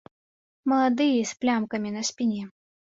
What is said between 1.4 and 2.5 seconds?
плямкамі на спіне.